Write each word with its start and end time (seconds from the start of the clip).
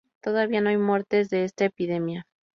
Todavía 0.23 0.61
no 0.61 0.69
hay 0.69 0.77
muertes 0.77 1.29
de 1.29 1.43
esta 1.43 1.65
epidemia. 1.65 2.25